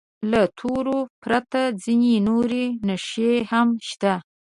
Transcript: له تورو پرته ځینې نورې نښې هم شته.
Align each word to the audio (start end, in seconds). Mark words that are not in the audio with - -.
له 0.31 0.41
تورو 0.57 0.97
پرته 1.23 1.61
ځینې 1.83 2.13
نورې 2.27 2.65
نښې 2.87 3.33
هم 3.51 3.67
شته. 3.87 4.13